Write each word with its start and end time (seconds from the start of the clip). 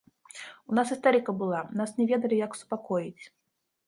У 0.69 0.77
нас 0.77 0.93
істэрыка 0.95 1.35
была, 1.41 1.59
нас 1.81 1.93
не 1.99 2.07
ведалі, 2.13 2.39
як 2.47 2.57
супакоіць. 2.61 3.23